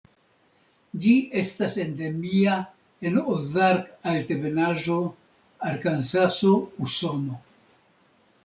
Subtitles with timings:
[1.01, 2.55] Ĝi estas endemia
[3.09, 4.97] en Ozark-Altebenaĵo,
[5.73, 7.43] Arkansaso, Usono.